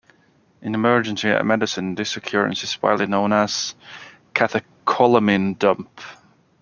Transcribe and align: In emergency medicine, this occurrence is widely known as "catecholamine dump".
In 0.63 0.73
emergency 0.73 1.27
medicine, 1.43 1.93
this 1.93 2.17
occurrence 2.17 2.63
is 2.63 2.81
widely 2.81 3.05
known 3.05 3.31
as 3.33 3.75
"catecholamine 4.33 5.59
dump". 5.59 6.01